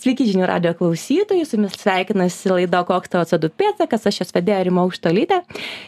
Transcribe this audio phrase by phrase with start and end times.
[0.00, 4.62] Sveiki žinių radio klausytojai, su jumis sveikinasi laida Koks tavo CO2 pėtsakas, aš esu vedėja
[4.64, 5.42] Rima Užtolytė.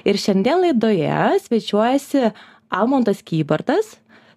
[0.04, 2.26] Ir šiandien laidoje svečiuojasi
[2.76, 3.94] Almontas Kybartas,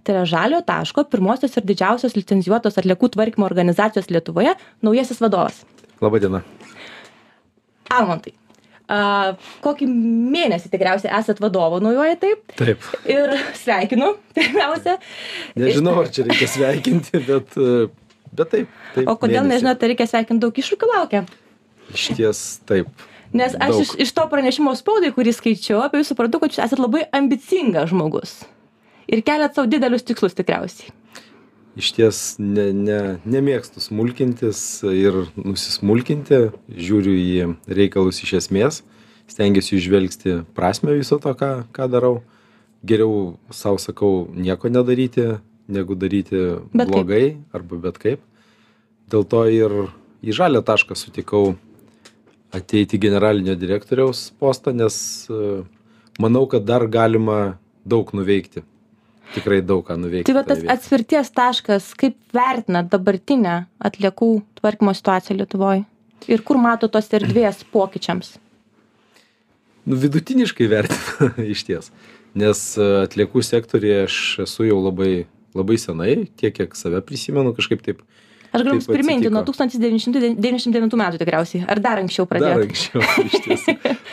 [0.08, 5.60] tai yra Žalio taško, pirmosios ir didžiausios licencijuotos atliekų tvarkymo organizacijos Lietuvoje, naujasis vadovas.
[6.00, 6.40] Labadiena.
[7.92, 8.32] Almontai.
[8.88, 9.34] A,
[9.66, 12.48] kokį mėnesį tikriausiai esat vadovo naujoje taip?
[12.56, 12.88] Taip.
[13.12, 14.96] Ir sveikinu, pirmiausia.
[15.60, 17.60] Nežinau, ar čia reikia sveikinti, bet,
[18.38, 18.80] bet taip.
[18.96, 19.54] taip O kodėl mėnesį.
[19.54, 21.26] nežinote, reikia sveikinti daug iššūkių laukia?
[21.94, 22.90] Iš ties taip.
[23.36, 23.82] Nes aš Daug.
[23.84, 27.90] iš, iš to pranešimo spaudai, kurį skaičiau, apie jūs supratau, kad jūs esate labai ambicingas
[27.92, 28.38] žmogus.
[29.12, 30.94] Ir keliat savo didelius tikslus tikriausiai.
[31.76, 36.40] Iš ties ne, ne, nemėgstu smulkintis ir nusismulkinti,
[36.72, 38.80] žiūriu į reikalus iš esmės,
[39.28, 42.22] stengiuosi išvelgti prasme viso to, ką, ką darau.
[42.86, 46.38] Geriau savo sakau nieko nedaryti, negu daryti
[46.74, 46.92] Bet kaip.
[46.92, 48.22] blogai arba bet kaip.
[49.12, 49.76] Dėl to ir
[50.26, 51.56] į žalę tašką sutikau
[52.56, 54.96] ateiti generalinio direktoriaus postą, nes
[55.30, 55.64] e,
[56.22, 58.64] manau, kad dar galima daug nuveikti.
[59.34, 60.30] Tikrai daug ką nuveikti.
[60.30, 65.84] Tai va tas atspirties taškas, kaip vertinat dabartinę atliekų tvarkymo situaciją Lietuvoje?
[66.32, 68.36] Ir kur mato tos erdvės pokyčiams?
[69.86, 71.92] Nu, vidutiniškai vertina iš ties.
[72.38, 75.26] Nes e, atliekų sektorėje aš esu jau labai,
[75.56, 78.02] labai senai, tiek kiek save prisimenu, kažkaip taip.
[78.56, 79.66] Aš galiu jums priminti, nuo atsitiko.
[79.68, 81.66] 1999 metų tikriausiai.
[81.68, 82.68] Ar dar anksčiau Dar pradėjote?
[82.70, 83.66] anksčiau, iš ties.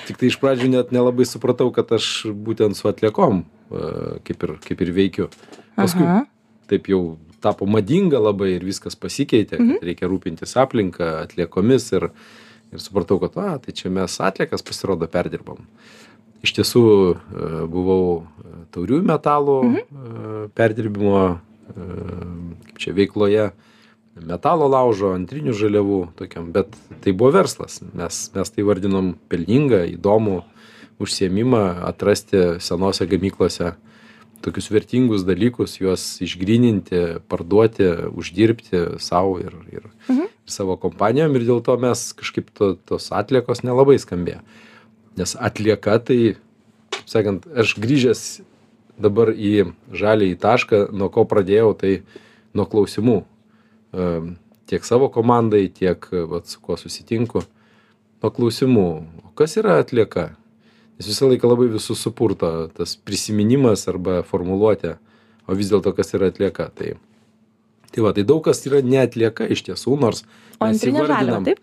[0.08, 3.92] Tik tai iš pradžių net nelabai supratau, kad aš būtent su atliekom e,
[4.26, 5.28] kaip ir, kaip ir veikiu.
[5.78, 6.24] Paskui Aha.
[6.72, 7.02] taip jau
[7.42, 9.78] tapo madinga labai ir viskas pasikeitė, Mhm.
[9.78, 12.10] kad reikia rūpintis aplinką, atliekomis ir,
[12.72, 15.62] ir supratau, kad, a, tai čia mes atliekas pasirodo perdirbam.
[16.42, 16.82] Iš tiesų
[17.14, 17.16] e,
[17.70, 19.76] buvau e, tauriųjų metalų Mhm.
[19.78, 21.40] e, perdirbimo
[21.72, 23.44] kaip čia veikloje,
[24.28, 27.78] metalo laužo, antrinių žaliavų tokiam, bet tai buvo verslas.
[27.96, 30.42] Mes, mes tai vardinom pelningą, įdomų
[31.00, 33.72] užsiemimą atrasti senose gamyklose
[34.42, 40.26] tokius vertingus dalykus, juos išgrininti, parduoti, uždirbti savo ir, ir, Mhm.
[40.28, 44.40] ir savo kompanijom ir dėl to mes kažkaip to, tos atliekos nelabai skambėjo.
[45.18, 46.36] Nes atlieka tai,
[46.94, 48.22] kaip sakant, aš grįžęs
[49.02, 51.92] dabar į žalį į tašką, nuo ko pradėjau, tai
[52.56, 53.18] nuo klausimų.
[53.92, 54.36] Ehm,
[54.72, 57.42] Tiek savo komandai, tiek vat, su kuo susitinku.
[58.22, 58.84] Nuo klausimų,
[59.26, 60.30] o kas yra atlieka?
[60.96, 64.94] Nes visą laiką labai visus supurto tas prisiminimas arba formuluotė,
[65.44, 66.70] o vis dėlto kas yra atlieka.
[66.78, 66.94] Tai,
[67.92, 70.24] tai va, tai daug kas yra neatlieka iš tiesų, nors
[70.56, 71.60] O antrinė žaliava, taip?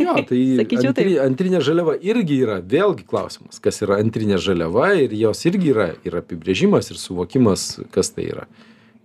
[0.00, 5.14] Jo, tai Sakyčiau antri, antrinė žaliava irgi yra, vėlgi klausimas, kas yra antrinė žaliava ir
[5.16, 8.46] jos irgi yra ir apibrėžimas, ir suvokimas, kas tai yra.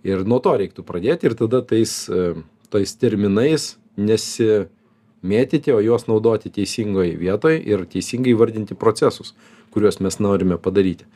[0.06, 2.32] Ir nuo to reiktų pradėti ir tada tais, e,
[2.72, 9.34] tais terminais nesimėtyti, o juos naudoti teisingoje vietoje ir teisingai vardinti procesus,
[9.74, 11.08] kuriuos mes norime padaryti.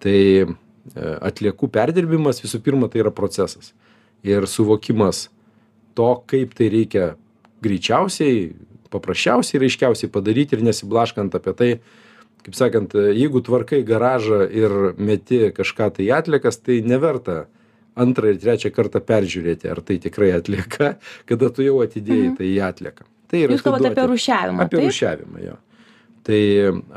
[0.00, 0.46] Tai e,
[0.94, 3.74] atliekų perdirbimas visų pirma tai yra procesas.
[4.26, 5.28] Ir suvokimas
[5.96, 7.14] to, kaip tai reikia
[7.64, 8.52] greičiausiai,
[8.90, 11.70] paprasčiausiai ir aiškiausiai padaryti ir nesiblaškant apie tai,
[12.44, 17.44] kaip sakant, jeigu tvarkai garažą ir meti kažką tai atliekas, tai neverta
[18.00, 20.94] antrą ir trečią kartą peržiūrėti, ar tai tikrai atlieka,
[21.28, 23.08] kada tu jau atidėjai tai į atlieką.
[23.30, 24.86] Tai yra Jūs kalbate apie rušiavimą, Apie taip?
[24.88, 25.58] rušiavimą, jo.
[26.26, 26.40] Tai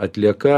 [0.04, 0.56] atlieka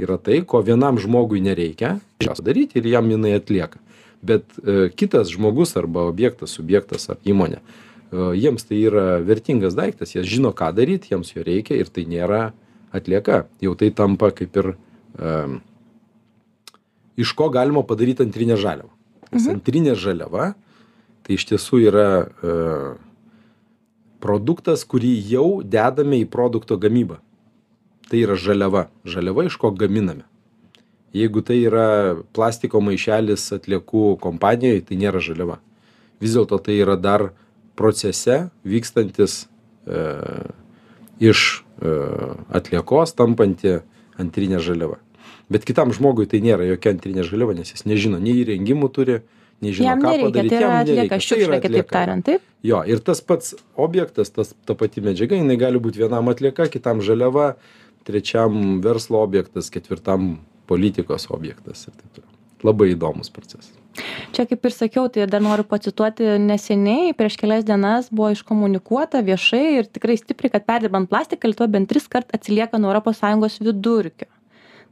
[0.00, 1.98] yra tai, ko vienam žmogui nereikia
[2.42, 3.78] daryti ir jam jinai atlieka.
[4.26, 10.14] Bet e, kitas žmogus arba objektas, subjektas ar įmonė, e, jiems tai yra vertingas daiktas,
[10.14, 12.52] jie žino, ką daryti, jiems jo reikia ir tai nėra
[12.94, 13.46] atlieka.
[13.60, 15.34] Jau tai tampa kaip ir e,
[17.20, 18.90] iš ko galima padaryti antrinę žaliavą.
[19.32, 20.54] Nes antrinė žaliava
[21.26, 22.56] tai iš tiesų yra e,
[24.24, 27.20] produktas, kurį jau dedame į produkto gamybą.
[28.08, 28.86] Tai yra žaliava.
[29.04, 30.24] Žaliava iš ko gaminame.
[31.12, 35.58] Jeigu tai yra plastiko maišelis atliekų kompanijoje, tai nėra žaliava.
[36.20, 37.30] Vis dėlto tai yra dar
[37.78, 39.44] procese vykstantis
[39.86, 40.02] e,
[41.22, 41.94] iš e,
[42.58, 43.78] atliekos tampanti
[44.18, 44.98] antrinė žaliava.
[45.48, 49.20] Bet kitam žmogui tai nėra jokia antrinė žaliava, nes jis nežino, nei įrengimų turi,
[49.64, 50.52] nei žino, Jam ką nereikia, padaryti.
[50.52, 51.08] tai yra atlieka.
[51.14, 51.94] Tai šiukšlė, kitaip atlieka.
[51.94, 52.44] tariant, taip?
[52.66, 57.00] Jo, ir tas pats objektas, tas, ta pati medžiaga, jinai gali būti vienam atlieka, kitam
[57.04, 57.52] žaliava,
[58.08, 60.34] trečiam verslo objektas, ketvirtam
[60.68, 62.34] politikos objektas ir taip toliau.
[62.66, 63.70] Labai įdomus procesas.
[64.36, 69.64] Čia kaip ir sakiau, tai dar noriu pacituoti neseniai, prieš kelias dienas buvo iškomunikuota viešai
[69.78, 74.28] ir tikrai stipriai, kad perdirbant plastiką Lietuva bent tris kart atsilieka nuo ES vidurkio.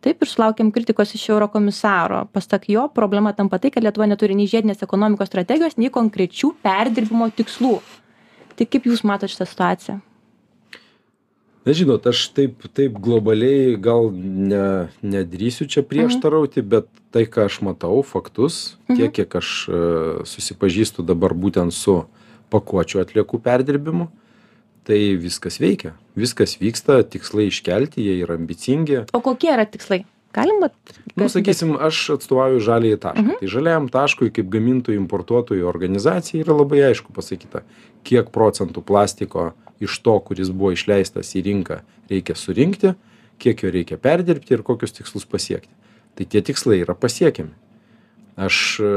[0.04, 2.26] Taip ir sulaukėm kritikos iš Eurokomisaro.
[2.32, 7.30] Pastak jo, problema tampa tai, kad Lietuva neturi nei žiedinės ekonomikos strategijos, nei konkrečių perdirbimo
[7.30, 7.78] tikslų.
[8.56, 10.00] tai kaip jūs matot šitą situaciją
[11.66, 17.60] na žinot aš taip taip globaliai gal ne nedrįsiu čia prieštarauti bet tai ką aš
[17.66, 19.80] matau faktus tiek kiek aš e,
[20.28, 22.04] susipažįstu dabar būtent su
[22.54, 24.08] pakuočių atliekų perdirbimu
[24.86, 25.96] tai viskas veikia.
[26.14, 29.02] Viskas vyksta tikslai iškelti jie yra ambicingi.
[29.16, 30.04] O kokie yra tikslai?
[30.36, 30.74] Galim vat
[31.16, 33.36] nu sakysim aš atstovauju žaliąjį tašką.
[33.40, 37.64] Tai žaliajam taškui kaip gamintojų importuotojų organizacijai yra labai aišku pasakyta
[38.06, 39.48] kiek procentų plastiko
[39.80, 41.80] iš to kuris buvo išleistas į rinką
[42.10, 42.94] reikia surinkti
[43.38, 45.72] kiek jo reikia perdirbti ir kokius tikslus pasiekti.
[46.16, 47.52] Tai tie tikslai yra pasiekiami.
[48.36, 48.92] Aš e,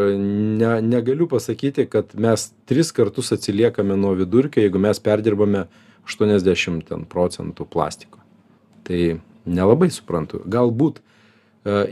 [0.60, 5.66] ne negaliu pasakyti kad mes tris kartus atsiliekame nuo vidurkio jeigu mes perdirbame
[6.08, 8.20] aštuoniasdešim ten procentų plastiko.
[8.88, 10.42] Tai nelabai suprantu.
[10.48, 11.04] Galbūt e,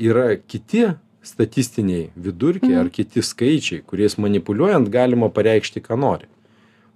[0.10, 0.88] yra kiti
[1.28, 6.28] statistiniai vidurkiai ar kiti skaičiai kuriais manipuliuojant galima pareikšti ką nori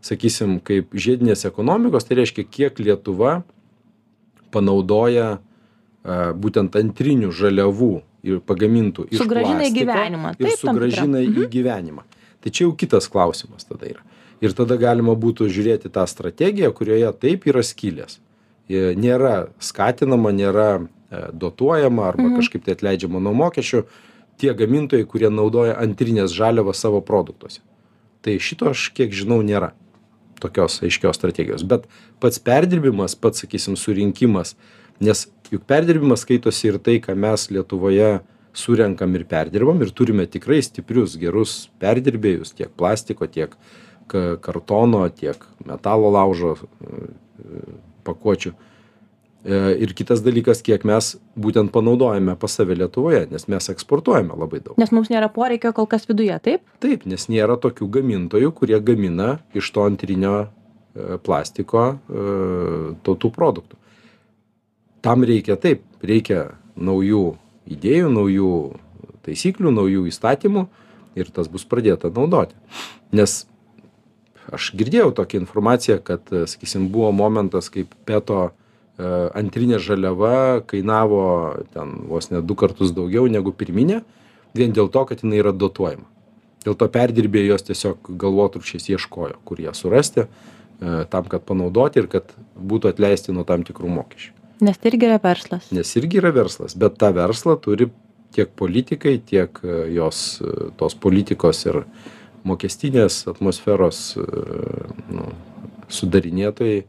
[0.06, 3.42] sakysim kaip žiedinės ekonomikos tai reiškia kiek lietuva
[4.54, 7.94] panaudoja a, būtent antrinių žaliavų
[8.28, 10.34] ir pagamintų iš Sugrąžina į plastiko gyvenimą.
[10.34, 12.06] ir Taip, tam sugrąžina į gyvenimą.
[12.42, 14.04] Tai čia jau kitas klausimas tada yra.
[14.42, 18.18] Ir tada galima būtų žiūrėti tą strategiją kurioje taip yra skylės.
[18.70, 23.84] E, nėra skatinama nėra e, dotuojama arba kažkaip tai atleidžiama nuo mokesčių
[24.42, 27.62] tie gamintojai kurie naudoja antrines žaliavas savo produktuose.
[28.26, 29.74] Tai šito aš kiek žinau nėra
[30.42, 31.64] tokios aiškios strategijos.
[31.68, 31.88] Bet
[32.20, 34.56] pats perdirbimas pats sakysim surinkimas
[35.02, 38.12] nes juk perdirbimas skaitosi ir tai ką mes lietuvoje
[38.54, 43.56] surenkam ir perdirbam ir turime tikrai stiprius gerus perdirbėjus tiek plastiko tiek
[44.12, 47.06] ka kartono tiek metalo laužo e,
[48.08, 48.54] pakuočių
[49.46, 54.78] ir kitas dalykas kiek mes būtent panaudojame pas save lietuvoje nes mes eksportuojame labai daug.
[54.78, 56.62] Nes mums nėra poreikio kol kas viduje taip?
[56.84, 62.26] Taip nes nėra tokių gamintojų kurie gamina iš to antrinio e, plastiko e,
[63.02, 63.82] to tų produktų.
[65.02, 67.26] Tam reikia taip reikia naujų
[67.74, 68.54] idėjų naujų
[69.26, 70.68] taisyklių naujų įstatymų
[71.18, 72.54] ir tas bus pradėta naudoti.
[73.10, 73.48] Nes
[74.54, 78.61] aš girdėjau tokią informaciją kad sakysim buvo momentas kaip peto e,
[79.38, 81.24] antrinė žaliava kainavo
[81.74, 84.02] ten vos ne du kartus daugiau negu pirminė
[84.58, 86.08] vien dėl to kad jinai yra dotuojama.
[86.62, 90.28] Dėl to perdirbėjai jos tiesiog galvotrūkčiais ieškojo kur ją surasti e,
[91.10, 94.38] tam kad panaudoti ir kad būtų atleisti nuo tam tikrų mokesčių.
[94.62, 95.72] Nes tai irgi yra verslas.
[95.74, 97.90] Nes irgi yra verslas bet tą verslą turi
[98.36, 100.42] tiek politikai tiek e, jos
[100.78, 101.84] tos politikos ir
[102.48, 104.26] mokestinės atmosferos e,
[105.14, 105.30] nu,
[105.92, 106.82] sudarinėtojai,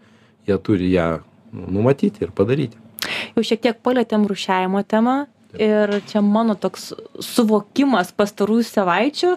[0.48, 1.08] jie turi ją
[1.52, 2.78] numatyti ir padaryti.
[3.36, 5.24] Jau šiek tiek palėtėm rušiavimo temą
[5.60, 9.34] ir čia mano toks suvokimas pastarųjų savaičių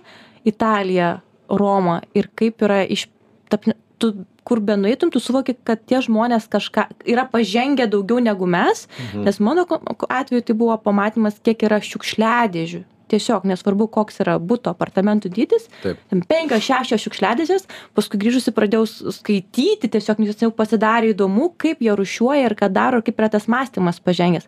[0.47, 1.19] Italija,
[1.49, 3.07] Roma ir kaip yra iš,
[3.51, 3.67] tap,
[4.01, 4.13] tu
[4.45, 9.25] kur benueitum, tu suvoki, kad tie žmonės kažką yra pažengę daugiau negu mes, mhm.
[9.25, 12.83] nes mano atveju tai buvo pamatymas, kiek yra šiukšliadėžių
[13.15, 17.67] tiesiog nesvarbu koks yra buto apartamentų dydis ten penkios šešios šiukšliadėžės
[17.97, 22.99] paskui grįžusi pradėjau skaityti tiesiog nes jau pasidarė įdomu kaip jie rūšiuoja ir ką daro
[22.99, 24.47] ir kaip yra tas mąstymas pažengęs.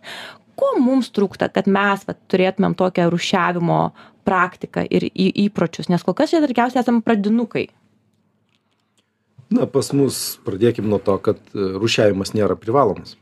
[0.58, 3.82] Ko mums trūksta kad mes vat turėtumėm tokią rūšiavimo
[4.28, 5.92] praktiką ir į įpročius?
[5.94, 7.68] Nes kol kas čia tikriausiai esam pradinukai.
[9.54, 13.16] Na pas mus pradėkim nuo to kad e, rūšiavimas nėra privalomas.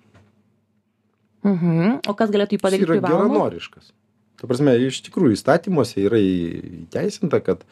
[1.45, 1.99] Mhm.
[2.09, 3.35] O kas galėtų jį jis padaryt yra privalomu?
[3.35, 3.91] geranoriškas
[4.39, 7.63] ta prasme iš tikrųjų įstatymuose yra įteisinta kad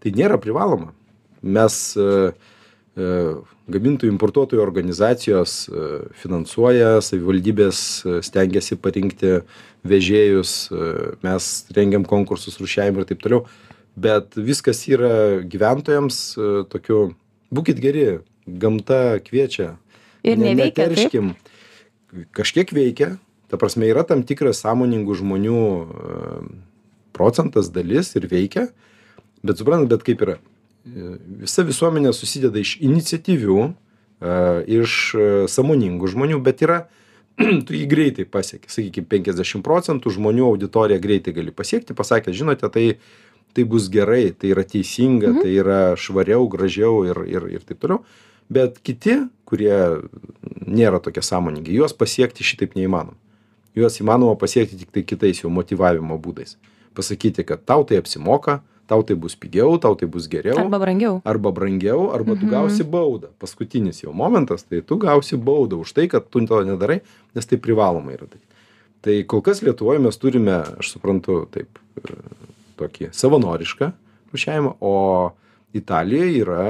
[0.00, 0.92] tai nėra privaloma.
[1.40, 2.06] Mes e,
[2.96, 3.10] e,
[3.72, 5.88] gamintojų importuotojų organizacijos e,
[6.20, 7.82] finansuoja savivaldybės
[8.26, 9.40] stengiasi parinkti
[9.88, 10.54] vežėjus
[11.24, 13.44] mes rengiam konkursus rūšiavimui ir taip toliau.
[14.00, 16.18] Bet viskas yra gyventojams
[16.72, 17.14] tokiu
[17.52, 18.04] būkit geri
[18.44, 19.74] gamta kviečia.
[20.20, 20.92] Ir ne neveikia taip.
[20.92, 21.32] neterškim.
[22.36, 23.14] Kažkiek veikia
[23.50, 26.20] ta prasme yra tam tikras sąmoningų žmonių e,
[27.16, 28.68] procentas dalis ir veikia
[29.42, 33.72] bet suprantat bet kaip yra e, visa visuomenė susideda iš iniciatyvių e,
[34.80, 34.98] iš
[35.50, 36.84] sąmoningų žmonių bet yra
[37.66, 38.70] tu jį greitai pasieki.
[38.70, 42.86] Sakykim penkiasdešim procentų žmonių auditoriją greitai gali pasiekti pasakęs žinote tai
[43.50, 48.04] tai bus gerai tai yra teisinga tai yra švariau gražiau ir ir ir taip toliau.
[48.50, 49.16] Bet kiti
[49.46, 50.06] kurie
[50.66, 53.18] nėra tokie sąmoningi juos pasiekti šitaip neįmanoma
[53.76, 56.56] juos įmanoma pasiekti tiktai kitais jau motyvavimo būdais.
[56.94, 58.60] Pasakyti kad tau tai apsimoka
[58.90, 60.58] tau tai bus pigiau tau tai bus geriau.
[60.58, 61.20] Arba brangiau.
[61.24, 62.50] Arba brangiau arba tu Mhm.
[62.50, 63.28] gausi baudą.
[63.38, 67.00] Paskutinis jau momentas tai tu gausi baudą už tai kad tu to nedarai
[67.34, 68.48] nes tai privaloma yra daryt
[69.02, 72.14] tai kol kas lietuvoj mes turime aš suprantu taip e,
[72.76, 73.92] tokį savanorišką
[74.34, 75.32] rūšiavimą o
[75.74, 76.66] italijoj yra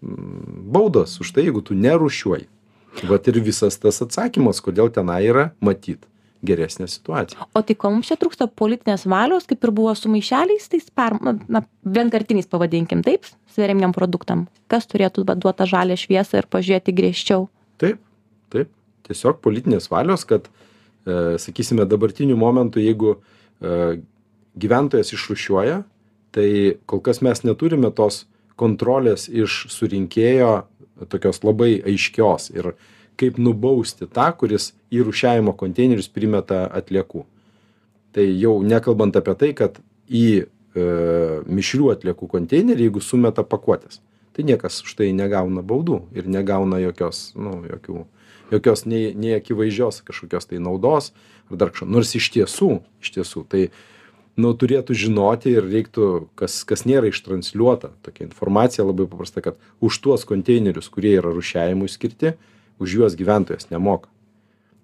[0.00, 2.46] mm, baudos už tai, jeigu tu nerūšiuoji.
[3.10, 6.06] Vat ir visas tas atsakymas, kodėl tenai yra matyt
[6.46, 7.46] geresnė situacija.
[7.56, 11.16] O tai ko mums čia trūksta politinės valios, kaip ir buvo su maišeliais, tais per,
[11.22, 14.46] na, vienkartiniais pavadinkim taip, sveriaminiam produktam.
[14.70, 17.48] Kas turėtų duoti žalę šviesą ir pažiūrėti griežčiau?
[17.82, 18.02] Taip,
[18.54, 18.70] taip.
[19.08, 20.46] Tiesiog politinės valios, kad,
[21.04, 23.98] e, sakysime, dabartiniu momentu, jeigu e,
[24.56, 25.82] gyventojas išrušiuoja,
[26.34, 26.48] tai
[26.90, 28.24] kol kas mes neturime tos
[28.60, 30.54] kontrolės iš surinkėjo
[31.10, 32.72] tokios labai aiškios ir
[33.20, 37.24] kaip nubausti tą, kuris į rušiavimo konteinerius primeta atliekų.
[38.14, 40.44] Tai jau nekalbant apie tai, kad į e,
[41.46, 44.00] mišrių atliekų konteinerį, jeigu sumeta pakuotės,
[44.34, 48.04] tai niekas už tai negauna baudų ir negauna jokios, nu, jokių,
[48.54, 51.12] jokios nei, nei akivaizdžios kažkokios tai naudos
[51.50, 51.90] ar dar kažko.
[51.90, 52.70] Nors iš tiesų,
[53.02, 53.68] iš tiesų, tai
[54.40, 60.00] nu, turėtų žinoti ir reiktų, kas, kas nėra ištransliuota, tokia informacija labai paprasta, kad už
[60.02, 62.34] tuos konteinerius, kurie yra rušiavimui skirti,
[62.82, 64.10] už juos gyventojas nemoka.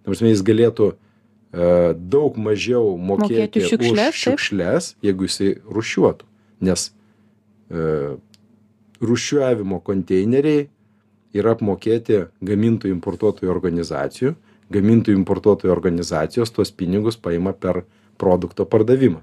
[0.06, 6.28] Nors jis galėtų e, daug mažiau mokėti, Mokėti šiukšles, už šiukšles, jeigu jisai rušiuotų.
[6.66, 6.90] Nes
[7.70, 8.16] e,
[9.00, 10.68] rušiavimo konteineriai
[11.37, 14.35] yra apmokėti gamintojų importuotojų organizacijų.
[14.70, 17.82] Gamintojų importuotojų organizacijos tuos pinigus paima per
[18.20, 19.23] produkto pardavimą.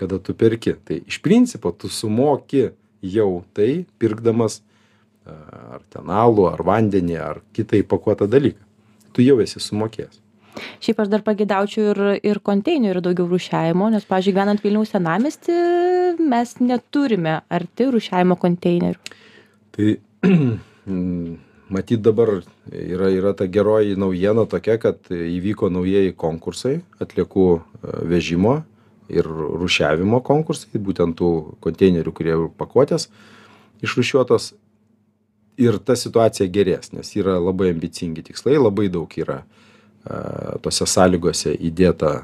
[0.00, 0.76] Kada tu perki.
[0.84, 2.70] Tai iš principo tu sumoki
[3.04, 4.60] jau tai, pirkdamas
[5.26, 8.62] ar ten alų, ar vandenį, ar kitą įpakuotą dalyką.
[9.14, 10.20] Tu jau esi sumokėjęs.
[10.82, 15.54] Šiaip aš dar pagėdaučiau ir, ir konteinerių daugiau rušiavimo, nes, pažiūrėjau, gyvenant Vilniaus senamesti,
[16.18, 19.14] mes neturime arti rušiavimo konteinerių.
[19.76, 19.92] Tai
[21.76, 27.46] matyt dabar yra, yra ta geroji naujiena tokia, kad įvyko naujieji konkursai atliekų
[28.10, 28.60] vežimo
[29.10, 31.30] ir rušiavimo konkursai, būtent tų
[31.64, 33.08] konteinerių, kurie pakuotės
[33.84, 34.52] išrušiuotos
[35.60, 39.42] ir ta situacija gerės, nes yra labai ambicingi tikslai, labai daug yra
[40.64, 42.14] tose sąlygose įdėta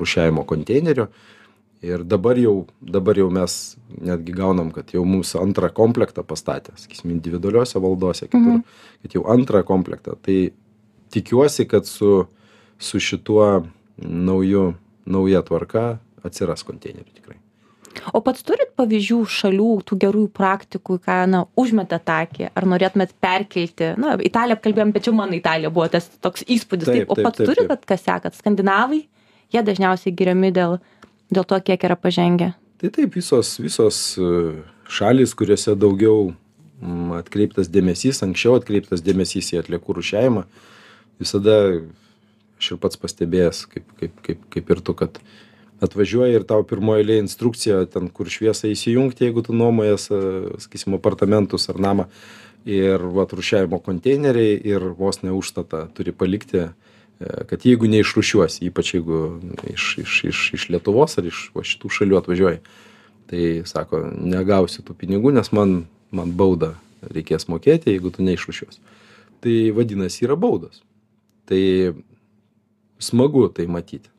[0.00, 1.06] rušiavimo konteinerių.
[1.84, 7.12] Ir dabar jau, dabar jau mes netgi gaunam, kad jau mūsų antrą komplektą pastatė, sakysim,
[7.12, 8.64] individualiuose valdose, kitur, mhm.
[9.04, 10.16] kad jau antrą komplektą.
[10.24, 10.38] Tai
[11.14, 12.24] tikiuosi, kad su,
[12.80, 13.66] su šituo
[14.00, 14.70] nauju,
[15.04, 15.88] nauja tvarka
[16.26, 17.42] atsiras konteinerių tikrai
[18.14, 23.92] o pats turit pavyzdžių šalių tų gerųjų praktikų ką na užmetat akį ar norėtumėt perkelti?
[24.00, 26.92] Na italiją apkalbėjom bet čia mano italija buvo tas toks įspūdis.
[26.92, 28.38] Taip o pats turit vat ką sekat?
[28.38, 29.04] Skandinavai?
[29.54, 30.78] Jie dažniausiai giriami dėl
[31.32, 32.52] dėl to kiek yra pažengę.
[32.80, 34.32] Tai taip visos visos e,
[34.92, 36.34] šalys kuriose daugiau
[37.16, 40.42] atkreiptas dėmesys anksčiau atkreiptas dėmesys į atliekų rūšiavimą
[41.22, 41.56] visada
[42.60, 45.20] aš ir pats pastebėjęs kaip kaip kaip kaip ir tu kad
[45.80, 50.08] atvažiuoji ir tau pirmoj eilėj instrukcija ten kur šviesą įsijungti jeigu tu nuomojies
[50.64, 52.08] sakysim apartamentus ar namą.
[52.66, 56.70] Ir vat rūšiavimo konteineriai ir vos ne užstatą turi palikti e,
[57.46, 59.20] kad jeigu neišrūšiuosi ypač jeigu
[59.70, 62.58] iš iš iš iš lietuvos ar iš va šitų šalių atvažiuoji
[63.30, 66.74] tai sako negausi tų pinigų nes man man baudą
[67.06, 68.82] reikės mokėti jeigu tu neišrūšiuosi.
[69.44, 70.82] Tai vadinasi yra baudos.
[71.46, 71.62] Tai
[72.98, 74.10] smagu tai matyti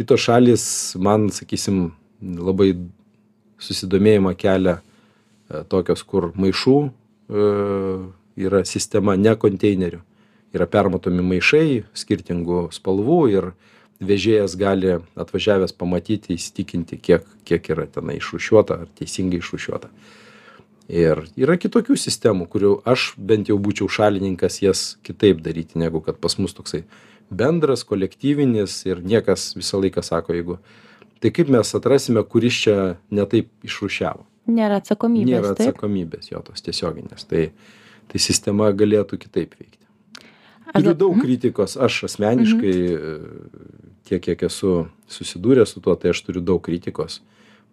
[0.00, 0.64] kitos šalys
[0.96, 1.90] man sakysim
[2.20, 2.72] labai
[3.60, 7.48] susidomėjimą kelia e, tokios kur maišų e,
[8.40, 10.00] yra sistema ne konteinerių.
[10.56, 13.50] Yra permatomi maišai skirtingų spalvų ir
[14.00, 19.92] vežėjas gali atvažiavęs pamatyti įsitikinti kiek kiek yra tenai išrūšiuota ar teisingai išrūšiuota.
[20.90, 26.16] Ir yra kitokių sistemų kurių aš bent jau būčiau šalininkas jas kitaip daryti negu kad
[26.18, 26.86] pas mus toksai
[27.30, 30.58] bendras kolektyvinis ir niekas visą laiką sako jeigu
[31.20, 32.76] tai kaip mes atrasime kuris čia
[33.10, 34.24] ne taip išrūšiavo?
[34.50, 37.26] Nėra atsakomybės nėra atsakomybės jo tos tiesioginės.
[37.30, 37.50] Tai
[38.10, 39.84] tai sistema galėtų kitaip veikti.
[40.74, 41.22] Turiu daug mhm.
[41.22, 41.76] kritikos.
[41.78, 43.54] Aš asmeniškai mhm.
[44.08, 47.20] tiek kiek esu susidūręs su tuo tai aš turiu daug kritikos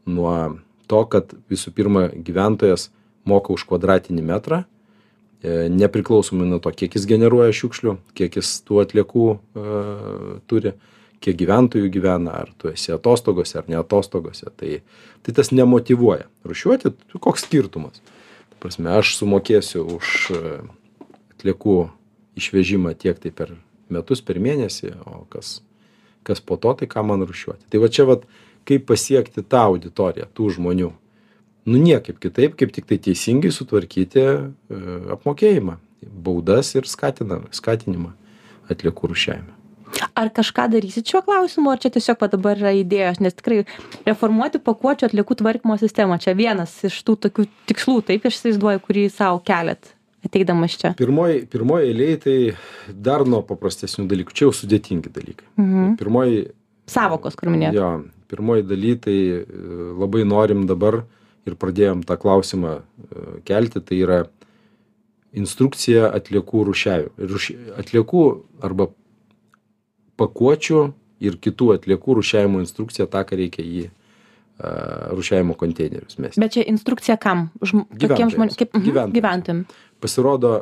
[0.07, 2.91] nuo to kad visų pirma gyventojas
[3.27, 4.76] moka už kvadratinį metrą E,
[5.43, 10.73] nepriklausomai nuo to, kiek jis generuoja šiukšlių, kiek jis tų atliekų uh, turi,
[11.23, 14.49] kiek gyventojų gyvena, ar tu esi atostogose ar ne atostogose.
[14.57, 14.79] Tai,
[15.25, 16.27] tai tas nemotivuoja.
[16.47, 18.01] Rušiuoti, koks skirtumas?
[18.53, 20.17] Ta prasme, aš sumokėsiu už
[21.37, 21.77] atliekų
[22.37, 23.55] išvežimą tiek tai per
[23.93, 25.59] metus, per mėnesį, o kas,
[26.27, 27.65] kas po to, tai ką man rušiuoti.
[27.71, 28.19] Tai va čia va,
[28.67, 30.91] kaip pasiekti tą auditoriją, tų žmonių
[31.67, 34.39] nu niekaip kitaip kaip tiktai teisingai sutvarkyti e,
[35.17, 38.13] apmokėjimą baudas ir skatina skatinimą
[38.71, 39.57] atliekų rūšiavime
[40.17, 43.21] ar kažką darysit šiuo klausimu ar čia tiesiog va dabar yra idėjos?
[43.23, 43.63] Nes tikrai
[44.07, 49.07] reformuoti pakuočių atliekų tvarkymo sistemą čia vienas iš tų tokių tikslų taip aš įsivaizduoju kurį
[49.13, 49.93] sau keliat
[50.27, 50.93] ateidamas čia.
[50.99, 52.37] Pirmoj pirmoj eilėj tai
[52.91, 55.47] dar nuo paprastesnių dalykų čia jau sudėtingi dalykai.
[55.59, 55.97] Mhm.
[56.01, 56.37] pirmoj
[56.89, 57.77] savokos kur minėjot.
[57.77, 57.91] Jo
[58.31, 59.43] pirmoj daly tai e,
[59.97, 61.05] labai norim dabar
[61.47, 62.81] ir pradėjom tą klausimą e,
[63.47, 64.19] kelti tai yra
[65.37, 68.23] instrukcija atliekų rūšiavimo rūši atliekų
[68.65, 68.89] arba
[70.17, 70.81] pakuočių
[71.27, 76.41] ir kitų atliekų rūšiavimo instrukcija tą ką reikia į a, rūšiavimo konteinerius mesti.
[76.41, 77.49] Bet čia instrukcija kam?
[77.61, 79.17] Žm tokiem žmonėm kaip mhm, Gyventojams.
[79.17, 79.61] gyventojam.
[80.01, 80.53] Pasirodo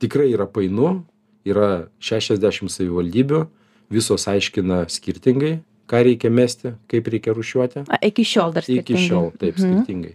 [0.00, 1.00] tikrai yra painu
[1.48, 3.44] yra šešiasdešim savivaldybių
[3.92, 7.84] visos aiškina skirtingai ką reikia mesti kaip reikia rūšiuoti.
[7.90, 9.06] A iki šiol dar iki skirtingai.
[9.06, 9.62] šiol taip Mhm.
[9.66, 10.14] skirtingai.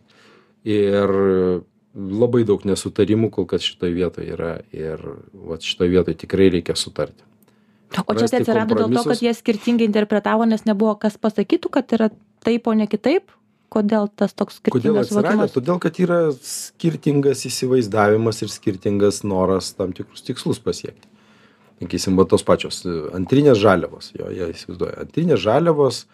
[0.66, 1.16] Ir
[1.96, 5.00] labai daug nesutarimų kol kas šitoj vietoj yra ir
[5.34, 7.24] vat šitoj vietoj tikrai reikia sutarti.
[8.08, 11.96] O čia tai atsirado dėl to kad jie skirtingai interpretavo nes nebuvo kas pasakytų kad
[11.96, 12.10] yra
[12.44, 13.32] taip o ne kitaip?
[13.72, 15.56] Kodėl tas toks kodėl skirtingas atsiradę suvokimas?
[15.56, 21.08] Todėl kad yra skirtingas įsivaizdavimas ir skirtingas noras tam tikrus tikslus pasiekti
[21.82, 26.06] sakysim va tos pačios e, antrinės žaliavos jo jie įsivaizduoja antrinės žaliavos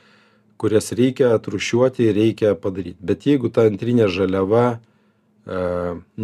[0.62, 5.62] kurias reikia atrūšiuoti reikia padaryt bet jeigu ta antrinė žaliava e,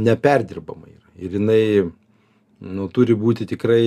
[0.08, 1.64] neperdirbama yra ir jinai
[2.58, 3.84] nu turi būti tikrai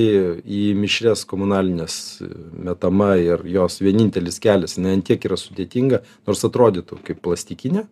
[0.47, 2.31] į mišrias komunalines e,
[2.71, 7.89] metama ir jos vienintelis kelias jinai ant tiek yra sudėtinga nors atrodytų kaip plastikinė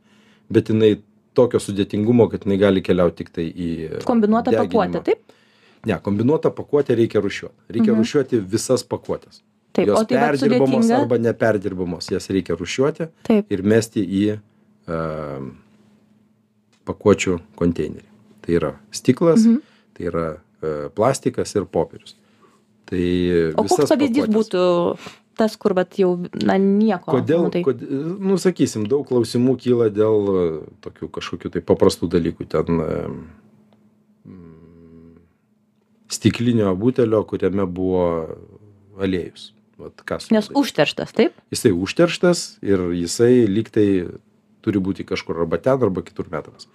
[0.52, 0.96] bet jinai
[1.38, 3.72] tokio sudėtingumo kad jinai gali keliaut tiktai į
[4.06, 4.70] kombinuota deginimą.
[4.70, 5.37] pakuotė taip
[5.86, 7.52] ne kombinuotą pakuotę reikia rūšiuot.
[7.70, 8.00] Reikia Mhm.
[8.02, 9.42] rūšiuoti visas pakuotes
[9.72, 11.00] taip jos tai perdirbamos sudėtinga?
[11.00, 13.46] arba neperdirbamos jas reikia rūšiuoti taip.
[13.52, 14.38] ir mesti į
[14.88, 15.40] a,
[16.88, 18.06] pakuočių konteinerį.
[18.42, 19.60] Tai yra stiklas Mhm.
[19.94, 20.26] tai yra
[20.62, 22.14] a, plastikas ir popierius.
[22.88, 24.98] Tai o koks pavyzdys būtų
[25.38, 29.86] tas kur vat jau na nieko kodėl nu tai kod nu sakysim daug klausimų kyla
[29.94, 33.20] dėl tokių kažkokių tai paprastų dalykų ten mm,
[36.08, 38.04] stiklinio butelio kuriame buvo
[39.00, 39.52] aliejus.
[39.78, 40.58] Vat ką su nes daryt?
[40.58, 41.36] užterštas taip?
[41.54, 43.88] Jisai užterštas ir jisai lyg tai
[44.64, 46.66] turi būti kažkur arba ten arba kitur metamas.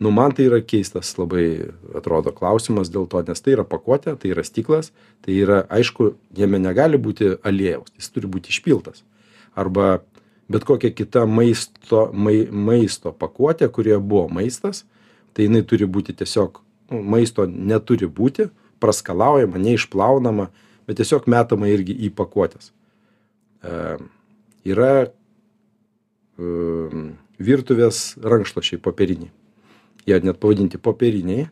[0.00, 4.32] Nu man tai yra keistas labai atrodo klausimas dėl to nes tai yra pakuotė tai
[4.32, 4.90] yra stiklas
[5.22, 9.04] tai yra aišku jame negali būti aliejaus jis turi būti išpiltas.
[9.54, 10.00] Arba
[10.48, 14.86] bet kokia kita maisto mai maisto pakuotė kurioje buvo maistas
[15.36, 18.48] tai jinai turi būti tiesiog maisto neturi būti
[18.82, 20.48] praskalaujama neišplaunama
[20.86, 22.72] bet tiesiog metama irgi į pakuotes
[23.62, 23.96] e,
[24.68, 24.92] yra
[26.38, 29.32] um, virtuvės rankšluosčiai popieriniai.
[30.06, 31.46] Jie net pavadinti popieriniai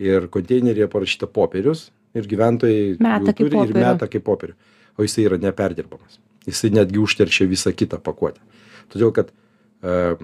[0.00, 4.56] ir konteineryje parašyta popierius ir gyventojai Meta turi ir meta kaip popierių.
[4.98, 6.18] O jisai yra neperdirbamas.
[6.48, 8.40] Jisai netgi užteršia visą kitą pakuotę.
[8.90, 10.16] Todėl kad e,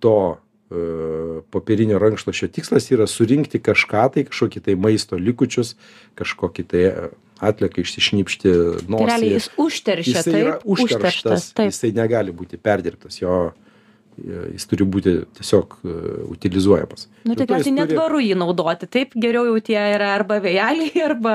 [0.00, 0.36] to e,
[1.50, 5.74] popierinio rankšluosčio tikslas yra surinkti kažką tai kažkokį tai maisto likučius
[6.18, 7.06] kažkokį tai e,
[7.40, 9.06] atlieką išsišnipšti tai nosį.
[9.08, 10.66] realiai jis užteršia jisai taip?
[10.74, 11.70] užterštas taip.
[11.72, 15.96] jisai negali būti perdirbtas jo e, jis turi būti tiesiog e,
[16.34, 17.08] utilizuojamas.
[17.24, 19.14] Nu Dėl to tikriausiai turi- netvaru jį naudoti taip?
[19.16, 21.34] Geriau jau tie yra arba vėjeliai arba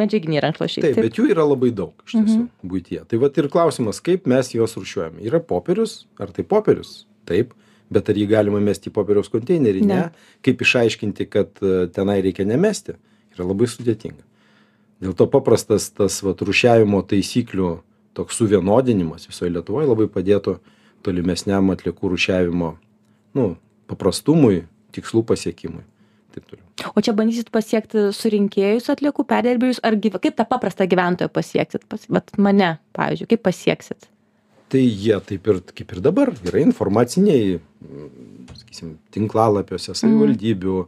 [0.00, 1.00] medžiaginiai rankšluosčiai taip?
[1.06, 2.68] bet jų yra labai daug iš tiesų Mhm.
[2.74, 3.06] buityje.
[3.08, 5.16] Tai vat ir klausimas kaip mes juos rūšiuojam?
[5.24, 6.04] Yra popierius?
[6.20, 7.06] Ar tai popierius?
[7.30, 7.54] Taip
[7.90, 9.84] bet ar jį galima mesti į popieriaus konteinerį?
[9.84, 10.26] Ne, Ne.
[10.46, 12.96] kaip išaiškinti kad e, tenai reikia nemesti?
[13.34, 14.22] Yra labai sudėtinga.
[15.00, 17.70] Dėl to paprastas tas vat rūšiavimo taisyklių
[18.14, 20.58] toks suvienodinimas visoj lietuvoj labai padėtų
[21.06, 22.74] tolimesniam atliekų rūšiavimo
[23.38, 23.46] nu
[23.90, 25.84] paprastumui tikslų pasiekimui.
[26.34, 26.92] Taip toliau.
[26.94, 31.86] O čia bandysit pasiekti surinkėjus atliekų perdirbėjus ar gyv kaip tą paprastą gyventoją pasieksit?
[31.90, 34.06] Pas vat mane pavyzdžiui kaip pasieksit?
[34.70, 37.58] Tai jie taip ir kaip ir dabar yra informaciniai
[38.58, 40.80] sakysim tinklalapiuose savivaldybių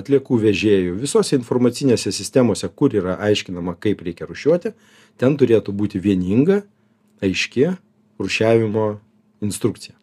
[0.00, 4.74] atliekų vežėjų visose informacinėse sistemose kur yra aiškinama kaip reikia rūšiuoti
[5.20, 6.60] ten turėtų būti vieninga
[7.24, 7.70] aiški
[8.20, 8.86] rūšiavimo
[9.44, 9.96] instrukcija.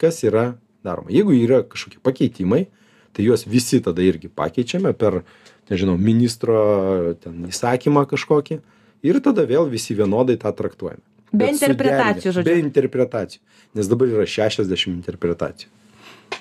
[0.00, 0.56] Kas yra
[0.86, 1.12] daroma?
[1.14, 2.66] Jeigu yra kažkokie pakeitimai
[3.14, 5.22] tai juos visi tada irgi pakeičiame per
[5.70, 8.60] nežinau ministro ten įsakymą kažkokį
[9.06, 12.44] ir tada vėl visi vienodai tą traktuojame be interpretacijų suderinę.
[12.44, 13.40] be žodžiu interpretacijų.
[13.74, 15.68] Nes dabar yra šešiasdešim interpretacijų.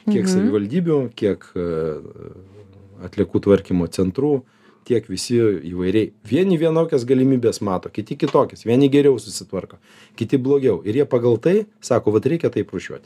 [0.10, 0.32] Kiek Mhm.
[0.34, 1.66] savivaldybių kiek e,
[3.06, 4.42] atliekų tvarkymo centrų
[4.86, 5.38] tiek visi
[5.70, 6.12] įvairiai.
[6.26, 8.64] Vieni vienokias galimybes mato kiti kitokias.
[8.66, 9.78] Vieni geriau susitvarko
[10.18, 10.82] kiti blogiau.
[10.86, 13.06] Ir jie pagal tai sako vat reikia taip rūšiuoti.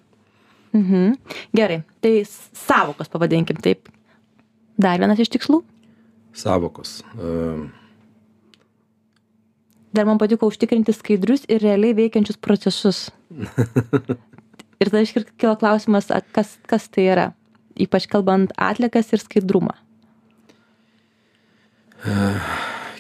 [0.74, 1.18] Mhm.
[1.54, 1.84] Gerai.
[2.02, 3.90] Tai s- sąvokos pavadinkim taip.
[4.80, 5.62] Dar vienas iš tikslų?
[6.34, 7.04] Savokos.
[7.20, 7.70] E,
[9.94, 13.08] dar man patiko užtikrinti skaidrius ir realiai veikiančius procesus.
[14.84, 17.28] ir tada iškart kilo klausimas, kas, kas tai yra,
[17.80, 19.76] ypač kalbant atlikas ir skaidrumą.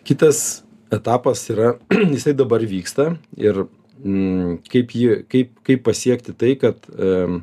[0.07, 1.73] Kitas etapas yra,
[2.15, 7.41] jisai dabar vyksta ir mm, kaip, jį, kaip, kaip pasiekti tai, kad e,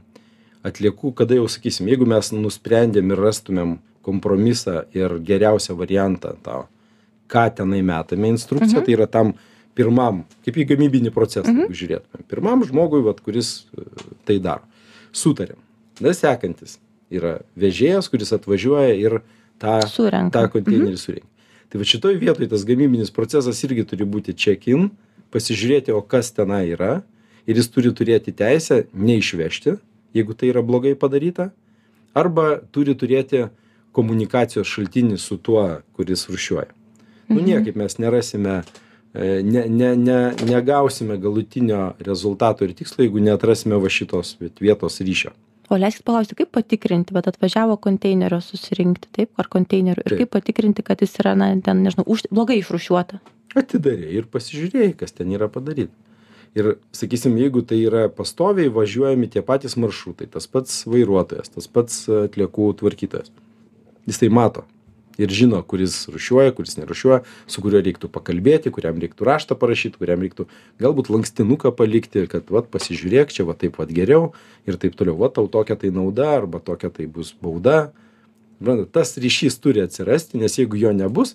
[0.67, 6.63] atliekų, kada jau sakysim, jeigu mes nusprendėm ir rastumėm kompromisą ir geriausią variantą tą
[7.31, 8.87] ką tenai metame instrukciją, mhm.
[8.87, 9.33] tai yra tam
[9.79, 11.67] pirmam, kaip į gamybinį procesą, mhm.
[11.67, 12.27] jeigu žiūrėtume.
[12.31, 13.87] Pirmam žmogui, vat, kuris e,
[14.29, 14.67] tai daro.
[15.17, 15.59] Sutarėm.
[15.99, 16.79] Tada sekantis
[17.11, 19.21] yra vežėjas, kuris atvažiuoja ir
[19.61, 20.39] tą, Surenka.
[20.39, 21.03] tą konteinerį Mhm.
[21.03, 21.27] surenka.
[21.71, 24.91] Tai va šitoj vietoj tas gamybinis procesas irgi turi būti check-in,
[25.31, 27.03] pasižiūrėti, o kas tenai yra.
[27.47, 29.79] Ir jis turi turėti teisę neišvežti,
[30.15, 31.51] jeigu tai yra blogai padaryta.
[32.15, 33.49] Arba turi turėti
[33.95, 36.71] komunikacijos šaltinį su tuo, kuris rušiuoja.
[37.31, 37.47] Nu Mhm.
[37.47, 38.63] niekaip mes nerasime,
[39.15, 45.01] e, ne, ne, ne, negausime galutinio rezultato ir tikslo, jeigu neatrasime va šitos vat vietos
[45.01, 45.31] ryšio.
[45.71, 50.83] O leiskit paklausti, kaip patikrinti, bet atvažiavo konteinerio susirinkti, taip, ar konteinerių, ir kaip patikrinti,
[50.83, 53.21] kad jis yra, na, ten, nežinau, už, blogai išrušiuota.
[53.55, 55.95] Atidarė ir pasižiūrėjai, kas ten yra padaryta.
[56.59, 62.09] Ir, sakysim, jeigu tai yra pastoviai važiuojami tie patys maršrutai, tas pats vairuotojas, tas pats
[62.11, 63.31] atliekų tvarkytojas.
[64.11, 64.65] Jis tai mato
[65.19, 70.21] ir žino, kuris rušiuoja, kuris nerušiuoja, su kuriuo reiktų pakalbėti, kuriam reiktų raštą parašyti, kuriam
[70.23, 70.47] reiktų
[70.81, 74.33] galbūt lankstinuką palikti, kad vat, pasižiūrėk, čia va taip pat geriau
[74.67, 77.93] ir taip toliau, va tau tokia tai nauda arba tokia tai bus bauda.
[78.61, 81.35] Suprantat, Tas ryšys turi atsirasti, nes jeigu jo nebus,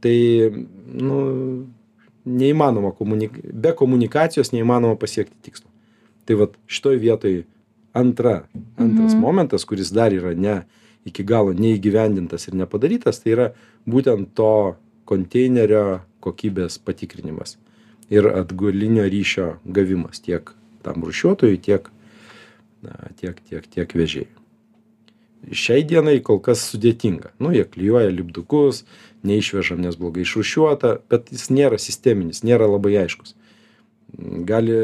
[0.00, 0.50] tai
[0.88, 1.66] nu,
[2.24, 3.36] neįmanoma komunik...
[3.52, 5.68] be komunikacijos neįmanoma pasiekti tikslo.
[6.24, 7.44] Tai vat šitoj vietoj
[7.94, 8.46] antra,
[8.80, 9.20] antras Mhm.
[9.20, 10.64] momentas, kuris dar yra ne
[11.08, 13.50] iki galo neįgyvendintas ir nepadarytas, tai yra
[13.88, 14.76] būtent to
[15.08, 17.58] konteinerio kokybės patikrinimas
[18.12, 20.50] ir atgalinio ryšio gavimas tiek
[20.84, 21.88] tam rušiuotojui, tiek,
[22.84, 24.32] na, tiek, tiek, tiek vežėjui.
[25.52, 27.34] Šiai dienai kol kas sudėtinga.
[27.40, 28.84] Nu, jie klyjuoja lipdukus,
[29.28, 33.34] neišvežam, nes blogai išrušiuota, bet jis nėra sisteminis, nėra labai aiškus.
[34.46, 34.74] Gali,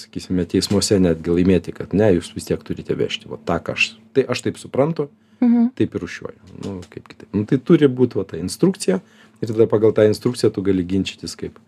[0.00, 3.28] sakysime, teismuose netgi laimėti, kad ne, jūs vis tiek turite vežti.
[3.28, 5.10] Va, tą, ką aš, tai aš taip suprantu,
[5.42, 5.74] Mhm.
[5.76, 6.38] taip ir rušiuoju.
[6.64, 7.28] Nu, kaip kitaip.
[7.34, 9.00] Nu, tai turi būti va, ta instrukcija
[9.42, 11.58] ir tada pagal tą instrukciją tu gali ginčytis, kaip,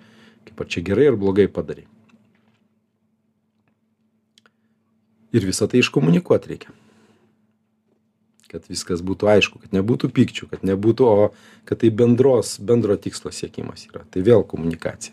[0.46, 1.84] kaip ar čia gerai ar blogai padarai.
[5.34, 6.72] Ir visą tai iškomunikuoti reikia.
[8.48, 11.32] Kad viskas būtų aišku, kad nebūtų pykčių, kad nebūtų, o
[11.66, 14.06] kad tai bendros, bendro tikslo siekimas yra.
[14.08, 15.12] Tai vėl komunikacija.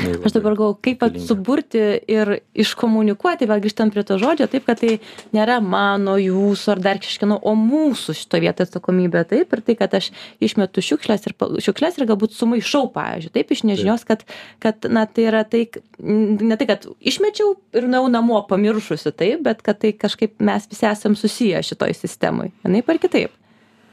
[0.00, 4.94] Aš dabar galvoju, kaip suburti ir iškomunikuoti, vėl grįžtant prie to žodžio, taip, kad tai
[5.36, 9.92] nėra mano, jūsų ar dar kažkieno, o mūsų šito vietoj atsakomybė, taip, ir tai, kad
[9.98, 10.08] aš
[10.42, 14.24] išmetu šiukšlės ir, šiukšlės ir galbūt sumaišau, pavyzdžiui, taip, iš nežinios, kad,
[14.64, 15.66] kad, na, tai yra tai,
[16.00, 20.88] ne tai, kad išmečiau ir nuėjau namo pamiršusi, taip, bet kad tai kažkaip mes visi
[20.88, 23.36] esam susiję šitoj sistemai, vienaip ar kitaip.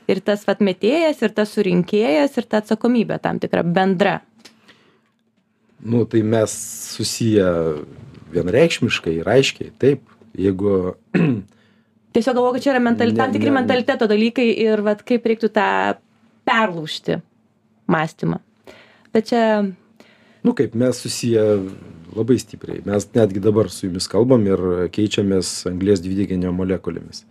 [0.09, 4.21] Ir tas vat metėjas, ir tas surinkėjas, ir ta atsakomybė tam tikra bendra.
[5.79, 6.53] Nu, tai mes
[6.97, 7.47] susiję
[8.33, 9.71] vienareikšmiškai ir aiškiai.
[9.79, 10.03] Taip,
[10.37, 10.95] jeigu
[12.13, 15.27] Tiesiog galvoju, kad čia yra mentali, Ne- tam tikri ne- mentaliteto dalykai ir vat, kaip
[15.29, 15.67] reiktų tą
[16.49, 17.19] perlūšti
[17.89, 18.39] mąstymą.
[19.13, 19.43] Bet čia,
[20.43, 21.45] nu kaip mes susiję
[22.15, 24.61] labai stipriai mes netgi dabar su jumis kalbam ir
[24.95, 27.23] keičiamės anglies dvideginio molekulėmis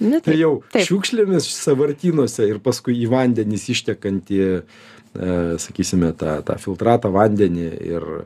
[0.00, 0.86] nu, tai tai, jau taip.
[0.88, 4.50] šiukšlėmis sąvartynuose ir paskui į vandenis ištekantį e,
[5.60, 8.22] sakysime tą tą filtratą vandenį ir e,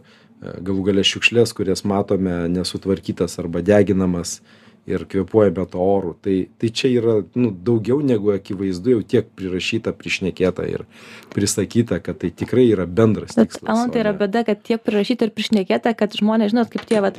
[0.61, 4.41] galų gale šiukšles kurias matome nesutvarkytas arba deginamas
[4.87, 9.97] ir kvėpuojame tuo oru tai tai čia yra nu daugiau negu akivaizdu jau tiek prirašyta
[9.99, 10.87] prišnekėta ir
[11.35, 15.27] prisakyta kad tai tikrai yra bendras Bet tikslas man tai yra bėda, kad tiek prirašyta
[15.27, 17.19] ir prišnekėta, kad žmonės, žinot, kaip tie, vat,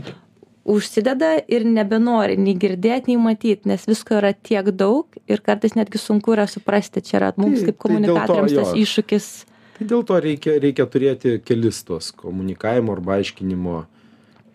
[0.68, 6.02] užsideda ir nebenori nei girdėti, nei matyti, nes visko yra tiek daug ir kartais netgi
[6.02, 8.82] sunku yra suprasti, čia yra mums Tai- kaip tai dėl to komunikatoriams tas jo.
[8.84, 9.30] iššūkis.
[9.78, 13.78] Tai dėl to reikia, reikia turėti kelis tos komunikavimo arba aiškinimo,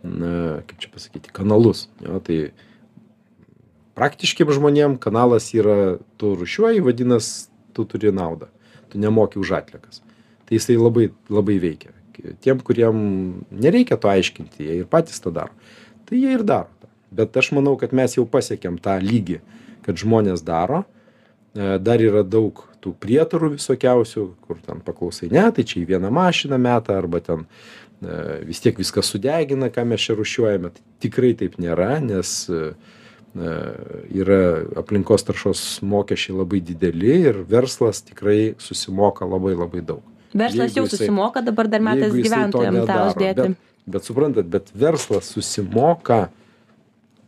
[0.02, 0.34] na,
[0.66, 1.86] kaip čia pasakyti, kanalus.
[2.02, 2.38] Jo, tai
[3.98, 8.50] praktiškiam žmonėm kanalas yra, tu rušiuoji, vadinasi, tu turi naudą.
[8.90, 10.02] Tu nemoki už atlikas.
[10.48, 11.94] Tai jisai labai, labai veikia.
[12.44, 12.96] Tiem, kuriem
[13.50, 15.54] nereikia to aiškinti, jie ir patys tą daro.
[16.08, 16.68] Tai jie ir daro.
[16.82, 16.90] tą.
[17.12, 19.38] Bet aš manau, kad mes jau pasiekėm tą lygį,
[19.86, 20.82] kad žmonės daro.
[21.54, 26.10] E, Dar yra daug tų prietarų visokiausių, kur ten paklausai, ne, tai čia į vieną
[26.14, 27.44] mašiną metą, arba ten
[28.02, 30.72] e, vis tiek viską sudegina, ką mes čia rušiuojame.
[30.74, 32.72] Tai tikrai taip nėra, nes e,
[34.12, 34.40] yra
[34.76, 40.02] aplinkos taršos mokesčiai labai dideli ir verslas tikrai susimoka labai labai daug.
[40.34, 44.68] verslas Jeigu jau jisai- susimoka dabar dar metas gyventojams tą uždėti Bet, bet suprantat, bet
[44.74, 46.28] verslas susimoka,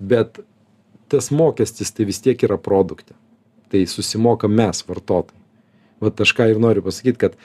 [0.01, 0.41] bet
[1.09, 3.15] tas mokestis tai vis tiek yra produkte.
[3.73, 5.41] Tai susimoka mes, vartotojai.
[6.05, 7.37] Vat aš ką ir noriu pasakyti, kad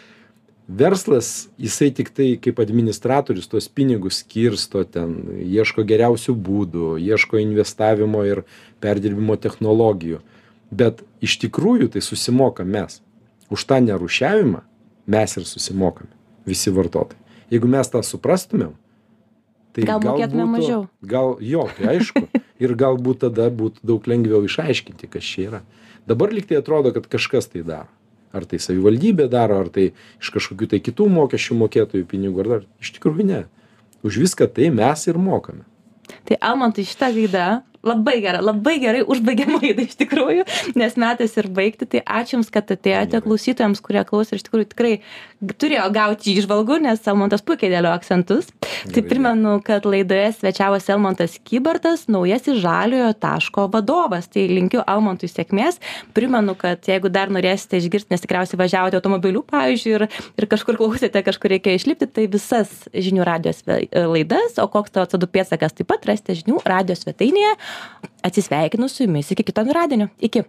[0.69, 8.25] verslas, jisai tik tai kaip administratorius tuos pinigus skirsto ten, ieško geriausių būdų, ieško investavimo
[8.27, 8.43] ir
[8.83, 10.19] perdirbimo technologijų.
[10.69, 12.99] Bet iš tikrųjų tai susimoka mes.
[13.49, 14.61] Už tą nerušiavimą
[15.09, 16.11] mes ir susimokame,
[16.45, 17.17] visi vartotojai.
[17.49, 18.75] Jeigu mes tą suprastumėm,
[19.73, 20.83] tai Gal mokėtumėm būtų- mažiau.
[21.01, 22.27] Gal jo, tai aišku.
[22.59, 25.61] Ir galbūt tada būtų daug lengviau išaiškinti, kas čia yra.
[26.09, 27.87] Dabar lyg tai atrodo, kad kažkas tai daro.
[28.35, 32.67] Ar tai savivaldybė daro, ar tai iš kažkokių tai kitų mokesčių mokėtojų pinigų, ar dar.
[32.83, 33.41] Iš tikrųjų ne.
[34.05, 35.65] Už viską tai mes ir mokame.
[36.27, 37.47] Tai Almantai šitą gaidą
[37.85, 40.45] labai gerai, labai gerai užbaigėm laidą iš tikrųjų,
[40.79, 41.87] nes metas ir baigti.
[41.89, 44.93] Tai ačiū Jums, kad atėjote klausytojams, kurie klausė ir iš tikrųjų tikrai
[45.59, 48.49] turėjo gauti išvalgų, nes Almantas puikiai dėlio akcentus.
[48.93, 54.27] Tai primenu, kad laidoje svečiavosi Almantas Kybartas, naujasis žaliojo taško vadovas.
[54.31, 55.79] Tai linkiu Almantui sėkmės.
[56.15, 60.07] Primenu, kad jeigu dar norėsite išgirsti, nes tikriausiai važiavote automobiliu, pavyzdžiui, ir,
[60.39, 65.31] ir kažkur klausėte, kažkur reikėjo išlipti, tai visas žinių radijos laidas, o koks tavo atsadų
[65.33, 67.55] pėtsakas taip pat rasite žinių radijos svetainėje.
[68.23, 70.09] Atsisveikinu su jumis iki kito antradienio.
[70.19, 70.43] Iki.